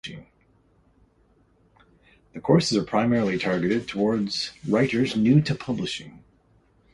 [2.33, 4.31] The courses are primarily targeted toward
[4.67, 6.23] writers new to publishing.